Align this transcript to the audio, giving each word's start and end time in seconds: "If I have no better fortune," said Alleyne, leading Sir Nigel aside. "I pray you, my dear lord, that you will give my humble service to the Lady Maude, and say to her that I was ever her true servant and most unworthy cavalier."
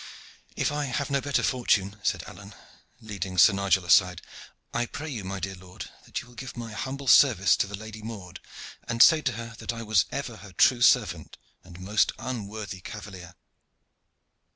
"If 0.55 0.71
I 0.71 0.85
have 0.85 1.11
no 1.11 1.21
better 1.21 1.43
fortune," 1.43 1.97
said 2.01 2.23
Alleyne, 2.23 2.55
leading 3.01 3.37
Sir 3.37 3.53
Nigel 3.53 3.85
aside. 3.85 4.23
"I 4.73 4.87
pray 4.87 5.09
you, 5.11 5.23
my 5.23 5.39
dear 5.39 5.53
lord, 5.53 5.91
that 6.05 6.19
you 6.21 6.27
will 6.27 6.33
give 6.33 6.57
my 6.57 6.71
humble 6.73 7.05
service 7.07 7.55
to 7.57 7.67
the 7.67 7.77
Lady 7.77 8.01
Maude, 8.01 8.39
and 8.87 9.03
say 9.03 9.21
to 9.21 9.33
her 9.33 9.53
that 9.59 9.71
I 9.71 9.83
was 9.83 10.05
ever 10.11 10.37
her 10.37 10.53
true 10.53 10.81
servant 10.81 11.37
and 11.63 11.79
most 11.79 12.13
unworthy 12.17 12.81
cavalier." 12.81 13.35